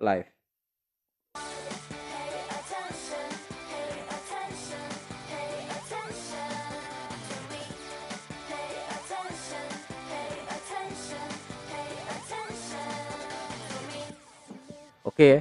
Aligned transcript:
live. 0.00 0.30
Oke 15.06 15.26
ya. 15.26 15.40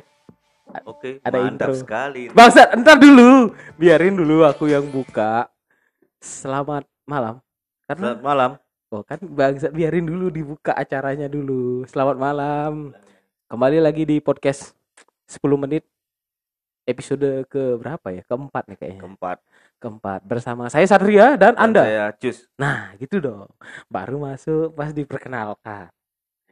Oke, 0.84 1.10
Ada 1.24 1.38
mantap 1.42 1.72
intro. 1.72 1.80
sekali. 1.80 2.24
Bangsat, 2.30 2.76
entar 2.76 3.00
dulu. 3.00 3.56
Biarin 3.80 4.20
dulu 4.20 4.44
aku 4.44 4.68
yang 4.68 4.84
buka. 4.88 5.48
Selamat 6.20 6.84
malam. 7.08 7.40
Karena 7.88 8.14
Selamat 8.14 8.24
malam. 8.24 8.52
oh 8.88 9.04
kan 9.04 9.20
bangsat 9.20 9.72
biarin 9.72 10.08
dulu 10.08 10.28
dibuka 10.28 10.76
acaranya 10.76 11.28
dulu. 11.28 11.88
Selamat 11.88 12.16
malam. 12.20 12.92
Kembali 13.48 13.80
lagi 13.80 14.04
di 14.04 14.20
podcast 14.20 14.76
10 15.32 15.40
menit 15.56 15.88
episode 16.84 17.48
ke 17.48 17.80
berapa 17.80 18.12
ya? 18.12 18.20
Keempat 18.28 18.68
nih 18.68 18.76
kayaknya. 18.76 19.02
Keempat. 19.08 19.38
Keempat 19.80 20.20
bersama 20.28 20.68
saya 20.68 20.84
Satria 20.84 21.40
dan 21.40 21.56
Dan 21.56 21.72
Anda. 21.72 21.84
Saya 21.88 22.06
Cus. 22.20 22.44
Nah, 22.60 22.92
gitu 23.00 23.24
dong. 23.24 23.48
Baru 23.88 24.20
masuk 24.20 24.76
pas 24.76 24.92
diperkenalkan. 24.92 25.88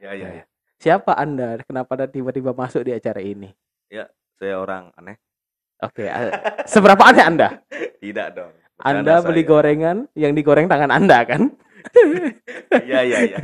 Ya, 0.00 0.16
ya, 0.16 0.40
ya. 0.40 0.44
Siapa 0.80 1.12
Anda? 1.12 1.60
Kenapa 1.68 2.00
ada 2.00 2.08
tiba-tiba 2.08 2.56
masuk 2.56 2.88
di 2.88 2.96
acara 2.96 3.20
ini? 3.20 3.52
Saya 4.36 4.60
orang 4.60 4.92
aneh. 4.96 5.16
Oke, 5.80 6.08
a- 6.08 6.64
seberapa 6.64 7.00
aneh 7.04 7.24
Anda? 7.24 7.48
Tidak 8.04 8.28
dong. 8.32 8.52
Anda 8.80 9.20
beli 9.24 9.44
saya. 9.44 9.52
gorengan 9.52 9.96
yang 10.16 10.32
digoreng 10.32 10.68
tangan 10.68 10.92
Anda 10.92 11.24
kan? 11.28 11.52
Iya, 12.86 13.00
iya, 13.02 13.18
iya. 13.24 13.38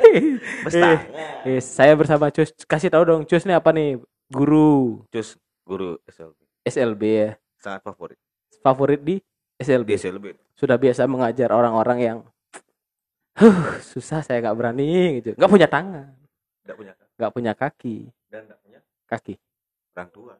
Bestanya. 0.64 0.98
Eh, 1.44 1.60
saya 1.60 1.92
bersama 1.94 2.28
Cus. 2.28 2.50
Kasih 2.64 2.90
tahu 2.90 3.04
dong, 3.04 3.20
Cus 3.24 3.44
ini 3.44 3.54
apa 3.54 3.70
nih? 3.70 4.00
Guru 4.28 5.04
Cus, 5.10 5.36
guru 5.62 5.96
SLB. 6.08 6.36
SLB 6.64 7.02
ya. 7.04 7.30
Sangat 7.60 7.80
favorit. 7.84 8.18
Favorit 8.60 9.00
di 9.00 9.16
SLB. 9.56 9.88
Di 9.88 9.96
SLB. 10.00 10.24
Sudah 10.54 10.76
biasa 10.76 11.04
mengajar 11.04 11.52
orang-orang 11.52 11.98
yang 12.00 12.18
huh, 13.38 13.78
susah 13.82 14.22
saya 14.22 14.40
nggak 14.40 14.56
berani 14.56 15.20
gitu. 15.20 15.34
Nggak 15.36 15.50
punya 15.50 15.68
tangan, 15.68 16.14
Tidak 16.64 16.76
punya 16.76 16.92
nggak 17.14 17.32
punya 17.32 17.52
kaki. 17.54 18.10
dan 18.26 18.42
tidak 18.48 18.58
punya 18.60 18.80
Kaki. 19.06 19.34
orang 19.94 20.10
tua. 20.10 20.34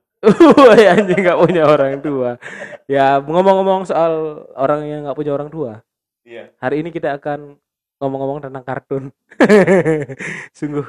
Ya 0.74 0.90
anjing 0.96 1.20
nggak 1.20 1.38
punya 1.38 1.62
orang 1.68 1.94
tua. 2.00 2.30
Ya 2.88 3.20
ngomong-ngomong 3.20 3.84
soal 3.84 4.42
orang 4.56 4.88
yang 4.88 5.00
nggak 5.04 5.14
punya 5.14 5.32
orang 5.36 5.52
tua, 5.52 5.84
Iya. 6.24 6.50
hari 6.56 6.80
ini 6.80 6.88
kita 6.88 7.20
akan 7.20 7.60
ngomong-ngomong 8.00 8.40
tentang 8.48 8.64
kartun. 8.64 9.04
Sungguh 10.58 10.86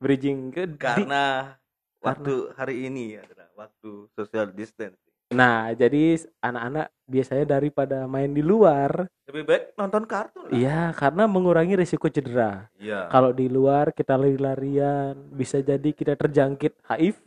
bridging 0.00 0.48
ke 0.48 0.64
di- 0.64 0.80
Karena 0.80 1.54
waktu 2.00 2.56
hari 2.56 2.88
ini 2.88 3.20
adalah 3.20 3.48
waktu 3.54 4.08
social 4.16 4.48
distance. 4.52 4.96
Nah, 5.28 5.76
jadi 5.76 6.16
anak-anak 6.40 6.88
biasanya 7.04 7.44
daripada 7.60 8.08
main 8.08 8.32
di 8.32 8.40
luar, 8.40 9.04
Lebih 9.28 9.44
baik 9.44 9.62
nonton 9.76 10.08
kartun 10.08 10.48
lah. 10.48 10.52
iya 10.56 10.80
karena 10.96 11.28
mengurangi 11.28 11.76
risiko 11.76 12.08
cedera. 12.08 12.64
Iya. 12.80 13.12
Kalau 13.12 13.36
di 13.36 13.44
luar 13.44 13.92
kita 13.92 14.16
lari-larian, 14.16 15.12
bisa 15.28 15.60
jadi 15.60 15.92
kita 15.92 16.16
terjangkit 16.16 16.80
HIV, 16.88 17.26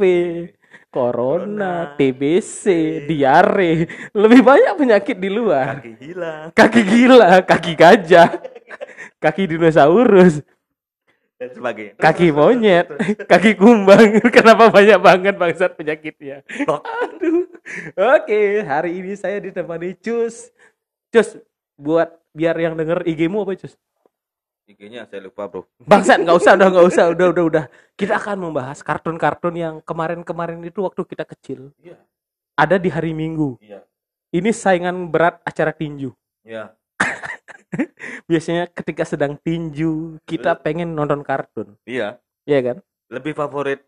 corona, 0.89 0.89
Corona, 0.89 1.73
TBC, 1.93 2.63
diare. 3.05 3.85
Lebih 4.17 4.41
banyak 4.41 4.73
penyakit 4.81 5.17
di 5.21 5.29
luar. 5.29 5.77
Kaki 5.77 5.93
hilang 6.01 6.45
Kaki 6.57 6.81
gila, 6.81 7.31
kaki 7.45 7.73
gajah, 7.77 8.29
kaki 9.23 9.43
dinosaurus, 9.45 10.41
dan 11.41 11.49
sebagainya. 11.57 11.97
kaki 11.97 12.29
monyet, 12.29 12.85
kaki 13.25 13.57
kumbang. 13.57 14.21
Kenapa 14.35 14.69
banyak 14.69 14.99
banget 15.01 15.35
bangsat 15.41 15.73
penyakitnya? 15.73 16.45
Aduh. 16.69 17.49
Oke, 17.97 18.61
hari 18.61 19.01
ini 19.01 19.17
saya 19.17 19.41
ditemani 19.41 19.97
Cus. 19.97 20.53
Cus, 21.09 21.41
buat 21.81 22.13
biar 22.29 22.53
yang 22.61 22.77
denger 22.77 23.01
IG-mu 23.09 23.41
apa, 23.41 23.57
Cus? 23.57 23.73
IG-nya 24.69 25.09
saya 25.09 25.25
lupa, 25.25 25.49
Bro. 25.49 25.65
Bangsat, 25.81 26.21
nggak 26.21 26.37
usah, 26.37 26.53
udah 26.53 26.67
nggak 26.69 26.87
usah, 26.93 27.05
udah, 27.09 27.27
udah, 27.33 27.43
udah. 27.49 27.65
Kita 27.97 28.21
akan 28.21 28.37
membahas 28.37 28.85
kartun-kartun 28.85 29.57
yang 29.57 29.75
kemarin-kemarin 29.81 30.61
itu 30.61 30.85
waktu 30.85 31.01
kita 31.09 31.25
kecil. 31.25 31.73
Iya. 31.81 31.97
Ada 32.53 32.77
di 32.77 32.93
hari 32.93 33.17
Minggu. 33.17 33.57
Iya. 33.65 33.81
Ini 34.29 34.53
saingan 34.53 35.09
berat 35.09 35.41
acara 35.41 35.73
tinju. 35.73 36.13
Iya. 36.45 36.77
Biasanya 38.29 38.67
ketika 38.67 39.07
sedang 39.07 39.39
tinju, 39.39 40.19
kita 40.27 40.55
pengen 40.59 40.91
nonton 40.91 41.23
kartun. 41.23 41.75
Iya. 41.87 42.19
Iya 42.43 42.59
kan? 42.61 42.77
Lebih 43.11 43.33
favorit 43.35 43.81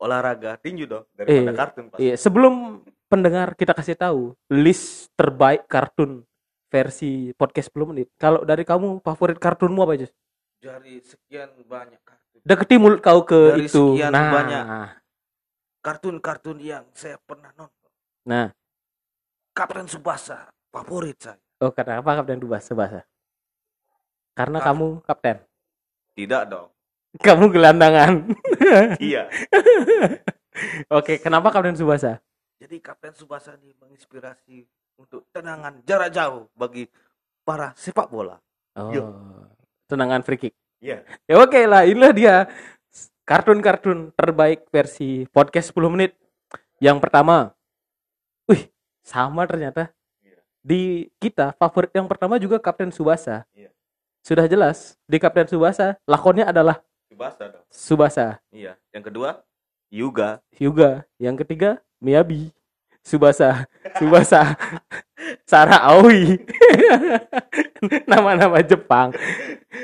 olahraga 0.00 0.56
tinju 0.60 0.84
dong 0.84 1.04
daripada 1.14 1.52
Iya. 1.52 1.56
kartun 1.56 1.84
Pak. 1.92 1.98
Iya, 2.00 2.14
sebelum 2.18 2.82
pendengar 3.06 3.54
kita 3.54 3.72
kasih 3.72 3.96
tahu 3.96 4.34
list 4.50 5.08
terbaik 5.14 5.64
kartun 5.70 6.24
versi 6.68 7.30
podcast 7.38 7.70
10 7.70 7.86
menit. 7.94 8.08
Kalau 8.18 8.42
dari 8.42 8.66
kamu 8.66 8.98
favorit 9.00 9.38
kartunmu 9.38 9.78
apa, 9.86 9.94
Jus? 9.94 10.10
Dari 10.58 10.98
sekian 11.04 11.52
banyak 11.68 12.00
kartun. 12.02 12.40
Deketi 12.42 12.74
mulut 12.80 12.98
kau 12.98 13.22
ke 13.22 13.54
Dari 13.54 13.68
itu. 13.70 13.94
sekian 13.94 14.10
nah, 14.10 14.32
banyak. 14.32 14.64
Kartun-kartun 15.84 16.58
yang 16.64 16.84
saya 16.96 17.20
pernah 17.20 17.52
nonton. 17.54 17.90
nah. 18.24 18.48
Kapten 19.54 19.86
Subasa 19.86 20.50
favorit 20.74 21.14
saya. 21.22 21.38
Oh, 21.62 21.70
kenapa 21.70 22.18
Kapten 22.18 22.40
Dubasa 22.42 22.74
bahasa? 22.74 23.02
Karena 24.34 24.58
kamu 24.58 25.06
kapten. 25.06 25.38
Tidak 26.18 26.42
dong. 26.50 26.68
Kamu 27.22 27.46
gelandangan. 27.54 28.26
iya. 28.98 29.30
Oke, 30.98 31.22
kenapa 31.22 31.54
Kapten 31.54 31.78
Subasa? 31.78 32.18
Jadi 32.58 32.82
Kapten 32.82 33.14
Subasa 33.14 33.54
ini 33.62 33.70
menginspirasi 33.78 34.66
untuk 34.98 35.26
tenangan 35.30 35.78
jarak 35.86 36.10
jauh 36.10 36.50
bagi 36.58 36.90
para 37.46 37.70
sepak 37.78 38.10
bola. 38.10 38.38
Oh, 38.74 38.90
Yo. 38.90 39.02
tenangan 39.86 40.26
free 40.26 40.38
kick. 40.38 40.54
Iya. 40.82 41.06
Ya 41.30 41.34
oke 41.38 41.60
lah, 41.70 41.86
inilah 41.86 42.10
dia 42.10 42.36
kartun-kartun 43.22 44.10
terbaik 44.18 44.66
versi 44.74 45.30
podcast 45.30 45.70
10 45.70 45.94
menit. 45.94 46.18
Yang 46.82 46.98
pertama, 46.98 47.54
wih, 48.50 48.66
sama 49.06 49.46
ternyata. 49.46 49.94
Di 50.64 51.12
kita 51.20 51.52
favorit 51.60 51.92
yang 51.92 52.08
pertama 52.08 52.40
juga 52.40 52.56
Kapten 52.56 52.88
Subasa. 52.88 53.44
Iya. 53.52 53.68
Sudah 54.24 54.48
jelas, 54.48 54.96
di 55.04 55.20
Kapten 55.20 55.44
Subasa 55.44 56.00
lakonnya 56.08 56.48
adalah 56.48 56.80
Subasa 57.12 57.52
dong. 57.52 57.64
Subasa. 57.68 58.40
Iya. 58.48 58.80
Yang 58.88 59.12
kedua, 59.12 59.44
Yuga. 59.92 60.40
Hyuga. 60.56 61.04
Yang 61.20 61.44
ketiga, 61.44 61.84
Miyabi. 62.00 62.48
Subasa. 63.04 63.68
Subasa. 64.00 64.56
Sarah 65.50 65.84
Aoi. 65.92 66.40
Nama-nama 68.10 68.64
Jepang. 68.64 69.12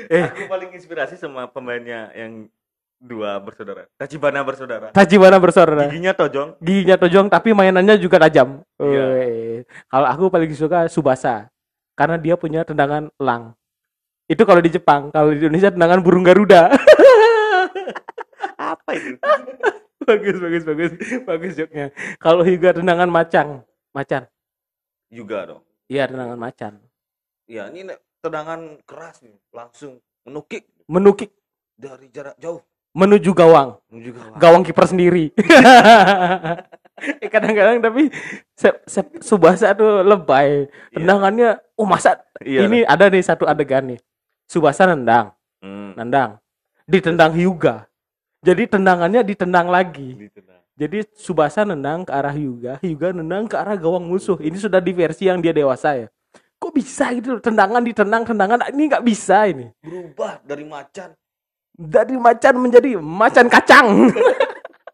Eh. 0.09 0.25
Aku 0.25 0.49
paling 0.49 0.73
inspirasi 0.73 1.15
sama 1.15 1.45
pemainnya 1.45 2.09
yang 2.17 2.49
dua 3.01 3.41
bersaudara. 3.41 3.89
Tachibana 3.97 4.45
bersaudara. 4.45 4.87
Tachibana 4.93 5.37
bersaudara. 5.41 5.89
Giginya 5.89 6.13
tojong. 6.13 6.61
Giginya 6.61 6.97
tojong 7.01 7.27
tapi 7.33 7.57
mainannya 7.57 7.97
juga 7.97 8.21
tajam. 8.21 8.61
Iya. 8.77 9.65
Kalau 9.89 10.07
aku 10.07 10.23
paling 10.29 10.53
suka 10.53 10.85
Subasa. 10.85 11.49
Karena 11.97 12.21
dia 12.21 12.37
punya 12.37 12.61
tendangan 12.61 13.09
elang. 13.19 13.57
Itu 14.29 14.47
kalau 14.47 14.63
di 14.63 14.71
Jepang, 14.71 15.11
kalau 15.11 15.35
di 15.35 15.43
Indonesia 15.43 15.73
tendangan 15.73 15.99
burung 15.99 16.23
Garuda. 16.23 16.71
Apa 18.71 18.95
itu? 18.95 19.17
bagus, 20.07 20.37
bagus, 20.39 20.63
bagus. 20.63 20.91
Bagus 21.27 21.53
joknya. 21.57 21.91
Kalau 22.21 22.45
Hyuga 22.45 22.77
tendangan 22.77 23.09
macang. 23.11 23.65
Macan. 23.91 24.23
Juga 25.11 25.51
dong. 25.51 25.61
Iya, 25.91 26.07
tendangan 26.07 26.39
macan. 26.39 26.79
Iya, 27.43 27.67
ini 27.75 27.91
tendangan 28.23 28.79
keras 28.87 29.19
nih, 29.19 29.35
langsung 29.51 29.99
menukik 30.23 30.63
Menukik 30.87 31.35
dari 31.75 32.07
jarak 32.13 32.39
jauh 32.39 32.63
menuju 32.91 33.31
gawang. 33.31 33.79
menuju 33.87 34.09
gawang. 34.11 34.37
gawang 34.37 34.63
kiper 34.63 34.85
sendiri. 34.85 35.31
Eh, 37.01 37.25
Kadang-kadang 37.25 37.81
tapi 37.81 38.13
se- 38.53 38.77
se- 38.85 39.17
Subasa 39.25 39.73
tuh 39.73 40.05
lebay. 40.05 40.69
Iya. 40.69 41.01
Tendangannya, 41.01 41.49
oh 41.73 41.87
masa 41.89 42.21
Iya. 42.37 42.69
ini 42.69 42.85
ada 42.85 43.09
nih 43.09 43.25
satu 43.25 43.49
adegan 43.49 43.89
nih. 43.89 43.99
Subasa 44.45 44.85
nendang, 44.85 45.33
Hmm, 45.65 45.97
nendang, 45.97 46.37
ditendang 46.85 47.33
Hyuga. 47.33 47.89
Jadi 48.41 48.69
tendangannya 48.69 49.25
ditendang 49.25 49.65
lagi. 49.65 50.13
ditendang. 50.13 50.61
Jadi 50.77 50.97
Subasa 51.13 51.65
nendang 51.65 52.05
ke 52.05 52.13
arah 52.13 52.29
Hyuga, 52.29 52.77
Hyuga 52.77 53.09
nendang 53.11 53.49
ke 53.49 53.57
arah 53.57 53.73
gawang 53.73 54.05
musuh. 54.05 54.37
Ini 54.37 54.57
sudah 54.57 54.77
di 54.77 54.93
versi 54.93 55.25
yang 55.25 55.41
dia 55.41 55.53
dewasa 55.53 55.97
ya. 55.97 56.07
Kok 56.57 56.69
bisa 56.69 57.09
gitu 57.13 57.41
tendangan 57.41 57.81
ditendang 57.81 58.21
tendangan 58.21 58.69
ini 58.69 58.85
nggak 58.85 59.01
bisa 59.01 59.49
ini. 59.49 59.73
Berubah 59.81 60.37
dari 60.45 60.61
macan. 60.61 61.17
Dari 61.81 62.13
macan 62.13 62.61
menjadi 62.61 63.01
macan 63.01 63.49
kacang. 63.49 64.13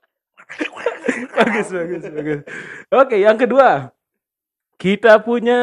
bagus 1.37 1.67
bagus 1.67 2.03
bagus. 2.07 2.39
Oke, 2.87 3.19
yang 3.19 3.35
kedua. 3.35 3.91
Kita 4.77 5.19
punya 5.19 5.59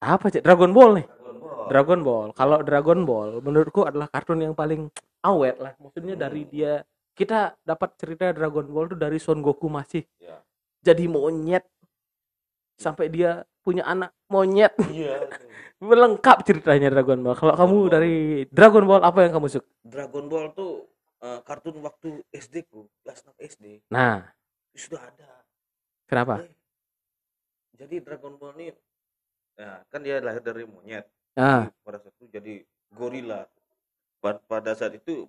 apa 0.00 0.26
sih? 0.30 0.40
Dragon 0.40 0.72
Ball 0.72 1.02
nih. 1.02 1.06
Dragon 1.68 2.00
Ball. 2.00 2.30
Kalau 2.32 2.62
Dragon 2.62 3.02
Ball 3.02 3.42
menurutku 3.42 3.84
adalah 3.84 4.06
kartun 4.06 4.40
yang 4.40 4.54
paling 4.54 4.88
awet 5.20 5.58
lah. 5.58 5.74
Maksudnya 5.82 6.14
dari 6.14 6.46
dia 6.46 6.86
kita 7.12 7.58
dapat 7.66 7.98
cerita 7.98 8.30
Dragon 8.30 8.64
Ball 8.70 8.86
tuh 8.88 8.98
dari 8.98 9.18
Son 9.18 9.42
Goku 9.42 9.66
masih 9.66 10.06
Ya. 10.22 10.38
jadi 10.84 11.10
monyet 11.10 11.66
sampai 12.78 13.10
dia 13.10 13.42
punya 13.66 13.82
anak 13.82 14.14
monyet 14.28 14.70
Iya. 14.86 15.26
lengkap 15.82 16.38
ceritanya 16.40 16.86
Dragon 16.88 17.18
Ball 17.20 17.34
kalau 17.34 17.52
kamu 17.52 17.76
Ball. 17.76 17.90
dari 17.90 18.14
Dragon 18.48 18.84
Ball 18.86 19.02
apa 19.02 19.18
yang 19.20 19.32
kamu 19.34 19.46
suka 19.50 19.66
Dragon 19.82 20.24
Ball 20.24 20.54
tuh 20.54 20.86
eh, 21.18 21.40
kartun 21.42 21.82
waktu 21.82 22.22
SD 22.30 22.64
ku, 22.64 22.86
kelas 23.02 23.26
6 23.26 23.34
SD. 23.50 23.64
nah 23.88 24.30
sudah 24.70 25.02
ada. 25.02 25.30
kenapa 26.04 26.40
Eh, 26.40 26.52
Jadi 27.74 28.00
Dragon 28.00 28.34
Ball 28.34 28.54
ini 28.56 28.70
nah, 29.56 29.82
kan 29.84 30.00
dia 30.00 30.16
lahir 30.18 30.40
dari 30.40 30.62
monyet. 30.64 31.04
ah 31.34 31.66
pada 31.82 31.98
saat 31.98 32.14
itu 32.14 32.24
jadi 32.30 32.54
gorila. 32.88 33.44
Pa- 34.16 34.40
Pada 34.40 34.72
saat 34.72 34.94
itu 34.94 35.26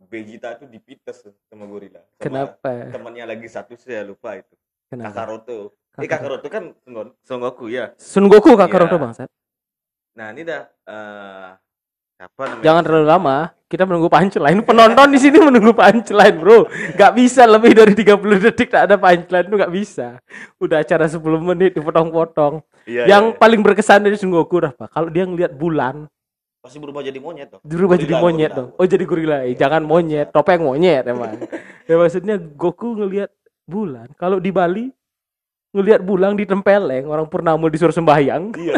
Vegeta 0.00 0.58
itu 0.58 0.66
dipites 0.66 1.22
sama 1.46 1.64
gorila. 1.64 2.02
Sama 2.18 2.18
kenapa 2.18 2.90
Temannya 2.90 3.24
lagi 3.28 3.46
satu 3.46 3.76
saya 3.76 4.02
lupa 4.02 4.34
itu. 4.34 4.56
kenapa 4.88 5.14
Kakaroto. 5.14 5.70
Eh 5.94 6.10
Kakaroto 6.10 6.46
kan 6.48 6.74
Son- 6.82 7.14
Son 7.22 7.38
Goku 7.38 7.70
ya. 7.70 7.94
Sun 7.94 8.26
Goku 8.26 8.54
Kakaroto 8.54 8.96
Iya. 8.96 9.02
bangsat. 9.02 9.28
Nah 10.14 10.26
ini 10.30 10.42
dah 10.42 10.62
eh 10.84 11.48
apa 12.14 12.42
namanya? 12.46 12.62
jangan 12.62 12.82
terlalu 12.82 13.06
lama. 13.06 13.36
Kita 13.64 13.82
menunggu 13.82 14.06
punchline. 14.06 14.62
Penonton 14.62 15.08
di 15.10 15.18
sini 15.18 15.38
menunggu 15.40 15.74
punchline 15.74 16.36
bro. 16.38 16.66
Nggak 16.94 17.12
bisa 17.12 17.42
lebih 17.42 17.74
dari 17.74 17.90
30 17.92 18.14
detik 18.40 18.70
tak 18.70 18.86
ada 18.86 18.94
punchline 18.94 19.46
tuh 19.46 19.56
nggak 19.58 19.74
bisa. 19.74 20.22
Udah 20.58 20.78
acara 20.78 21.06
10 21.06 21.18
menit 21.42 21.74
dipotong-potong. 21.74 22.62
Iya, 22.86 23.10
yang 23.10 23.24
iya, 23.30 23.34
iya. 23.34 23.38
paling 23.38 23.60
berkesan 23.60 24.02
dari 24.02 24.14
Sun 24.14 24.30
Goku 24.30 24.60
apa 24.60 24.86
kalau 24.86 25.08
dia 25.08 25.24
ngeliat 25.24 25.54
bulan 25.54 26.06
pasti 26.60 26.80
berubah 26.80 27.00
jadi 27.00 27.20
monyet 27.20 27.48
dong. 27.52 27.60
berubah 27.60 27.96
jadi 28.00 28.08
Gorila, 28.08 28.24
monyet 28.24 28.50
gorila. 28.50 28.60
dong. 28.72 28.80
Oh 28.80 28.86
jadi 28.88 29.04
gorila. 29.04 29.36
Eh, 29.44 29.52
jangan 29.52 29.82
monyet. 29.84 30.28
Topeng 30.30 30.60
monyet 30.60 31.04
emang. 31.04 31.36
Ya 31.84 32.00
maksudnya 32.00 32.40
Goku 32.40 32.96
ngelihat 32.96 33.28
bulan. 33.64 34.08
Kalau 34.16 34.40
di 34.40 34.48
Bali 34.48 34.88
ngelihat 35.74 36.06
bulan 36.06 36.38
ditempeleng 36.38 37.10
orang 37.10 37.26
purnama 37.26 37.66
disuruh 37.66 37.90
sembahyang. 37.90 38.54
Iya. 38.54 38.74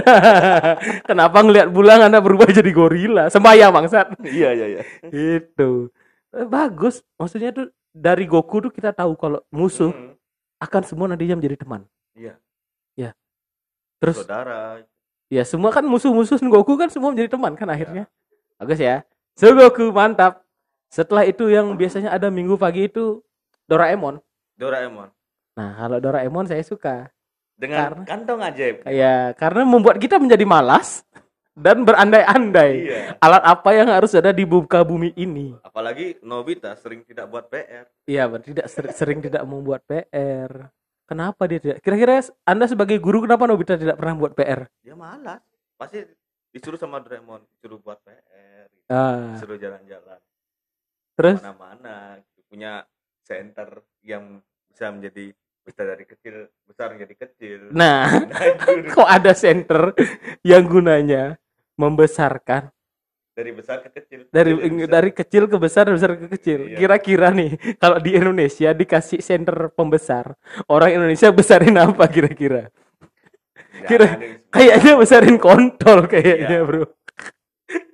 kenapa 1.09 1.45
ngelihat 1.45 1.69
bulan 1.69 2.09
anda 2.09 2.25
berubah 2.25 2.49
jadi 2.49 2.73
gorila? 2.73 3.29
Sembahyang 3.29 3.69
bangsat 3.69 4.17
Iya 4.25 4.57
iya 4.57 4.67
iya. 4.67 4.83
itu. 5.13 5.93
Eh, 6.33 6.49
bagus. 6.49 7.05
Maksudnya 7.21 7.53
tuh 7.53 7.69
dari 7.93 8.25
Goku 8.25 8.65
tuh 8.65 8.73
kita 8.73 8.97
tahu 8.97 9.13
kalau 9.15 9.45
musuh 9.53 9.93
Hmm, 9.93 10.17
akan 10.57 10.83
semua 10.89 11.07
nantinya 11.13 11.37
menjadi 11.37 11.61
teman. 11.61 11.85
Iya. 12.17 12.41
terus 13.97 14.21
Saudara. 14.21 14.85
ya 15.33 15.41
semua 15.41 15.73
kan 15.73 15.81
musuh-musuh 15.81 16.37
Goku 16.53 16.77
kan 16.77 16.93
semua 16.93 17.09
menjadi 17.13 17.33
teman 17.33 17.57
kan 17.57 17.65
akhirnya. 17.69 18.05
Bagus 18.61 18.77
ya. 18.77 19.05
Son 19.37 19.57
Goku 19.57 19.89
mantap. 19.93 20.45
Setelah 20.93 21.25
itu 21.29 21.49
yang 21.49 21.73
biasanya 21.77 22.13
ada 22.13 22.29
minggu 22.29 22.57
pagi 22.61 22.89
itu 22.89 23.21
Doraemon. 23.69 24.21
Doraemon. 24.57 25.09
Nah 25.56 25.73
kalau 25.75 25.99
Doraemon 25.99 26.47
saya 26.47 26.61
suka 26.61 27.08
Dengan 27.56 27.88
Karena- 27.97 28.05
kantong 28.05 28.41
ajaib. 28.44 28.76
ya 28.85 29.32
karena 29.32 29.64
membuat 29.64 29.97
kita 29.97 30.20
menjadi 30.20 30.44
malas 30.44 31.00
dan 31.56 31.81
berandai-andai 31.82 32.73
Iya. 32.85 33.00
alat 33.17 33.41
apa 33.41 33.70
yang 33.73 33.88
harus 33.88 34.12
ada 34.12 34.29
di 34.29 34.44
muka 34.44 34.85
bumi 34.85 35.17
ini 35.17 35.56
Apalagi 35.64 36.20
Nobita 36.20 36.76
sering 36.76 37.00
tidak 37.03 37.32
buat 37.32 37.49
PR. 37.49 37.88
Iya, 38.05 38.29
tidak 38.44 38.69
ser- 38.69 38.93
sering 38.93 39.25
tidak 39.25 39.41
membuat 39.44 39.81
PR. 39.85 40.69
Kenapa 41.08 41.49
dia 41.49 41.56
tidak? 41.56 41.79
Kira-kira 41.81 42.20
Anda 42.44 42.69
sebagai 42.69 43.00
guru 43.00 43.25
kenapa 43.25 43.49
Nobita 43.49 43.81
tidak 43.81 43.97
pernah 43.97 44.17
buat 44.17 44.37
PR? 44.37 44.69
Dia 44.85 44.93
malas. 44.93 45.41
Pasti 45.81 46.05
disuruh 46.52 46.76
sama 46.76 47.00
Doraemon, 47.00 47.41
disuruh 47.52 47.81
buat 47.81 48.00
PR, 48.00 48.69
gitu. 48.69 48.88
Ah, 48.88 49.32
disuruh 49.37 49.56
jalan-jalan 49.56 50.20
terus 51.12 51.41
mana-mana, 51.41 52.20
gitu. 52.20 52.41
punya 52.49 52.85
center 53.25 53.81
yang 54.05 54.44
bisa 54.69 54.93
menjadi 54.93 55.32
besar 55.67 55.85
dari 55.89 56.05
kecil, 56.05 56.35
besar 56.63 56.95
menjadi 56.95 57.15
kecil. 57.19 57.59
nah, 57.71 58.07
Nah, 58.23 58.55
kok 58.95 59.05
ada 59.05 59.35
center 59.35 59.91
yang 60.41 60.63
gunanya 60.65 61.35
membesarkan 61.75 62.71
dari 63.33 63.51
besar 63.51 63.83
ke 63.83 63.91
kecil. 63.93 64.31
dari 64.31 64.49
Kecil 64.49 64.63
ke 64.63 64.77
besar. 64.79 64.89
dari 64.89 65.11
kecil 65.13 65.43
ke 65.45 65.57
besar 65.59 65.83
dari 65.85 65.95
besar 65.95 66.11
ke 66.15 66.27
kecil. 66.31 66.61
Iya. 66.65 66.77
Kira-kira 66.79 67.29
nih 67.31 67.51
kalau 67.77 67.99
di 67.99 68.15
Indonesia 68.15 68.71
dikasih 68.71 69.21
center 69.21 69.69
pembesar, 69.71 70.33
orang 70.67 70.95
Indonesia 70.95 71.29
besarin 71.31 71.77
apa 71.77 72.07
kira-kira? 72.07 72.71
Kira- 73.85 74.17
Kayaknya 74.49 74.93
besarin 74.97 75.37
kontol 75.37 76.07
kayaknya, 76.07 76.49
Iya. 76.49 76.65
Bro. 76.65 76.85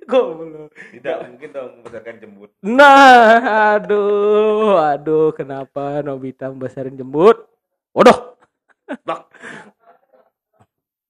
Kok 0.03 0.25
belum? 0.33 0.67
tidak 0.93 1.15
mungkin 1.25 1.49
dong 1.49 1.69
membesarkan 1.75 2.15
jembut. 2.19 2.49
Nah, 2.61 3.39
aduh, 3.75 4.79
aduh, 4.79 5.31
kenapa 5.31 5.99
Nobita 5.99 6.47
membesarin 6.47 6.93
jembut? 6.93 7.35
Waduh. 7.93 8.17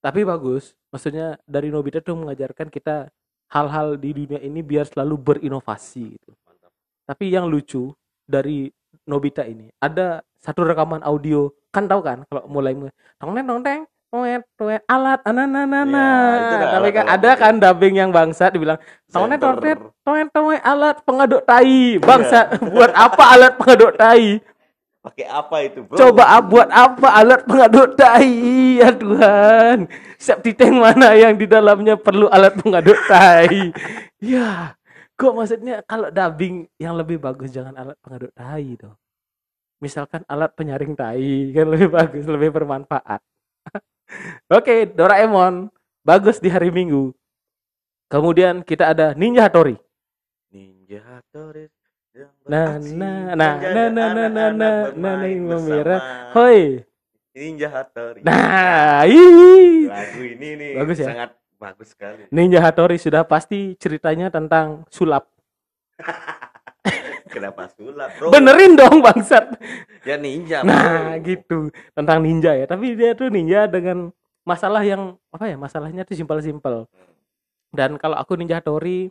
Tapi 0.04 0.20
bagus, 0.20 0.76
maksudnya 0.92 1.40
dari 1.48 1.72
Nobita 1.72 2.04
tuh 2.04 2.12
mengajarkan 2.12 2.68
kita 2.68 3.08
hal-hal 3.48 3.96
di 3.96 4.12
dunia 4.12 4.40
ini 4.44 4.60
biar 4.60 4.84
selalu 4.84 5.16
berinovasi 5.16 6.12
gitu. 6.12 6.30
Mantap. 6.44 6.72
Tapi 7.08 7.32
yang 7.32 7.48
lucu 7.48 7.88
dari 8.28 8.68
Nobita 9.08 9.48
ini 9.48 9.72
ada 9.80 10.20
satu 10.44 10.60
rekaman 10.60 11.00
audio, 11.00 11.48
kan 11.72 11.88
tahu 11.88 12.04
kan 12.04 12.20
kalau 12.28 12.44
mulai 12.52 12.76
tong 13.16 13.32
teng 13.32 13.46
tong 13.48 13.62
teng 13.64 13.80
toet 14.60 14.82
alat 14.86 15.20
ananana. 15.24 15.80
Iya, 15.82 16.56
dah 16.60 16.68
Tapi 16.78 16.88
kan 16.92 17.04
ada 17.08 17.30
kan 17.34 17.54
dubbing 17.56 17.96
yang 17.96 18.12
bangsat 18.12 18.52
dibilang 18.52 18.76
tong 19.08 19.26
teng 19.32 19.40
tong 19.40 19.56
teng 19.56 19.80
Center. 19.80 20.04
toet 20.04 20.28
toet 20.36 20.60
alat 20.62 20.96
pengaduk 21.00 21.42
tai. 21.48 21.96
Bangsat, 21.96 22.60
buat 22.76 22.92
apa 22.92 23.24
alat 23.32 23.52
pengaduk 23.56 23.96
tai? 23.96 24.44
Pakai 25.04 25.28
apa 25.28 25.56
itu, 25.60 25.84
Bro? 25.84 26.00
Coba 26.00 26.24
ah, 26.32 26.40
buat 26.40 26.72
apa 26.72 27.08
alat 27.12 27.44
pengaduk 27.44 27.92
tai? 27.92 28.80
Ya 28.80 28.88
Tuhan. 28.88 29.84
Septic 30.16 30.56
tank 30.56 30.80
mana 30.80 31.12
yang 31.12 31.36
di 31.36 31.44
dalamnya 31.44 32.00
perlu 32.00 32.24
alat 32.32 32.56
pengaduk 32.56 32.96
tai? 33.04 33.68
Ya, 34.24 34.72
kok 35.20 35.36
maksudnya 35.36 35.84
kalau 35.84 36.08
dubbing 36.08 36.64
yang 36.80 36.96
lebih 36.96 37.20
bagus 37.20 37.52
jangan 37.52 37.76
alat 37.76 38.00
pengaduk 38.00 38.32
tai 38.32 38.72
dong. 38.80 38.96
Misalkan 39.84 40.24
alat 40.24 40.56
penyaring 40.56 40.96
tai 40.96 41.52
kan 41.52 41.68
lebih 41.68 41.92
bagus, 41.92 42.24
lebih 42.24 42.48
bermanfaat. 42.56 43.20
Oke, 44.56 44.88
Doraemon 44.88 45.68
bagus 46.00 46.40
di 46.40 46.48
hari 46.48 46.72
Minggu. 46.72 47.12
Kemudian 48.08 48.64
kita 48.64 48.96
ada 48.96 49.12
Ninja 49.12 49.44
Hattori. 49.44 49.76
Ninja 50.48 51.04
Hattori 51.04 51.68
Nah, 52.14 52.78
nah, 52.78 53.34
nah, 53.34 53.52
menjaga 53.58 53.74
nah, 53.74 53.82
nah, 53.90 53.90
nah, 53.90 54.06
nah, 54.14 54.28
nah, 54.30 54.48
nah, 54.54 54.76
bermain 54.94 55.34
nah, 55.34 55.58
Memira. 55.58 55.96
bersama. 55.98 56.30
Hoi. 56.38 56.62
Ninja 57.34 57.68
Hattori. 57.74 58.20
Nah, 58.22 59.02
lagu 59.90 60.20
ini 60.22 60.48
nih 60.54 60.70
Bagus 60.78 60.98
ya? 61.02 61.06
sangat 61.10 61.30
bagus 61.58 61.88
sekali. 61.90 62.30
Ninja 62.30 62.62
Hattori 62.62 63.02
sudah 63.02 63.26
pasti 63.26 63.74
ceritanya 63.82 64.30
tentang 64.30 64.86
sulap. 64.94 65.26
Kenapa 67.34 67.66
sulap, 67.74 68.14
Bro? 68.14 68.30
Benerin 68.30 68.78
dong 68.78 69.02
bangsat. 69.02 69.58
Ya 70.06 70.14
ninja. 70.14 70.62
Nah, 70.62 71.18
bro. 71.18 71.26
gitu. 71.26 71.58
Tentang 71.98 72.22
ninja 72.22 72.54
ya. 72.54 72.70
Tapi 72.70 72.94
dia 72.94 73.18
tuh 73.18 73.26
ninja 73.26 73.66
dengan 73.66 74.14
masalah 74.46 74.86
yang 74.86 75.18
apa 75.34 75.50
ya? 75.50 75.58
Masalahnya 75.58 76.06
tuh 76.06 76.14
simpel-simpel. 76.14 76.86
Dan 77.74 77.98
kalau 77.98 78.14
aku 78.14 78.38
Ninja 78.38 78.62
Hattori 78.62 79.10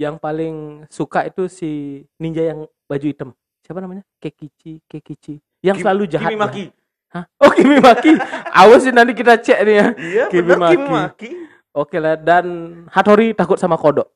yang 0.00 0.16
paling 0.16 0.88
suka 0.88 1.28
itu 1.28 1.44
si 1.44 1.70
ninja 2.16 2.40
yang 2.40 2.64
baju 2.88 3.04
hitam. 3.04 3.30
Siapa 3.60 3.84
namanya? 3.84 4.00
Kekichi, 4.16 4.80
Kekichi. 4.88 5.36
Yang 5.60 5.76
Kim- 5.76 5.84
selalu 5.84 6.02
jahat. 6.08 6.32
Kimi 6.32 6.40
Maki. 6.40 6.64
Hah? 7.12 7.24
Oh, 7.36 7.52
Kimi 7.52 7.76
Maki. 7.84 8.16
Awas 8.48 8.80
sih 8.80 8.94
nanti 8.96 9.12
kita 9.12 9.36
cek 9.36 9.58
nih 9.60 9.74
ya. 9.76 9.86
Iya, 10.00 10.24
Kimi 10.32 10.56
Kimi 10.56 10.56
Maki. 10.56 10.88
Maki. 10.88 11.30
Oke 11.76 12.00
lah 12.00 12.16
dan 12.16 12.46
Hattori 12.88 13.36
takut 13.36 13.60
sama 13.60 13.76
kodok. 13.76 14.08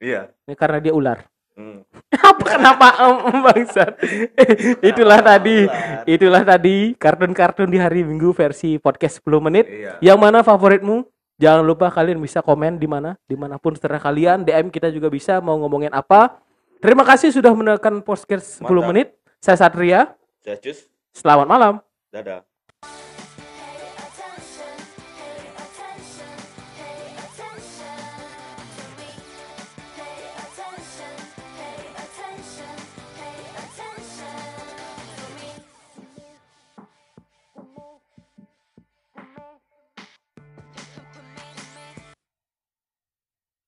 Iya. 0.00 0.32
Ini 0.48 0.56
karena 0.56 0.80
dia 0.80 0.96
ular. 0.96 1.28
Hmm. 1.58 1.82
apa 2.30 2.54
kenapa 2.54 2.86
em, 3.02 3.42
bangsat 3.42 3.98
itulah 4.94 5.18
Kenapa 5.18 5.42
tadi 5.42 5.66
ular? 5.66 6.06
itulah 6.06 6.42
tadi 6.46 6.76
kartun-kartun 6.94 7.66
di 7.66 7.82
hari 7.82 8.06
minggu 8.06 8.30
versi 8.30 8.78
podcast 8.78 9.18
10 9.26 9.42
menit 9.42 9.66
Iya. 9.66 9.98
yang 9.98 10.22
mana 10.22 10.46
favoritmu 10.46 11.02
jangan 11.38 11.62
lupa 11.62 11.88
kalian 11.88 12.18
bisa 12.18 12.42
komen 12.42 12.76
di 12.76 12.90
mana 12.90 13.14
di 13.24 13.38
mana 13.38 13.56
pun 13.56 13.72
terserah 13.72 14.02
kalian 14.02 14.42
DM 14.42 14.68
kita 14.68 14.90
juga 14.90 15.06
bisa 15.08 15.38
mau 15.38 15.54
ngomongin 15.62 15.94
apa 15.94 16.42
terima 16.82 17.06
kasih 17.06 17.30
sudah 17.30 17.54
menekan 17.54 18.02
podcast 18.02 18.58
10 18.60 18.66
Mantap. 18.66 18.86
menit 18.90 19.08
saya 19.38 19.56
Satria 19.56 20.00
Saya 20.42 20.58
cus. 20.58 20.90
selamat 21.14 21.46
malam 21.46 21.74
Dadah. 22.10 22.47